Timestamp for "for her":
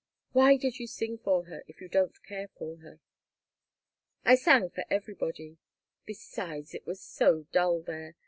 1.19-1.63, 2.57-2.99